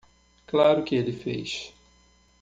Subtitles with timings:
[0.47, 1.75] Claro que ele fez.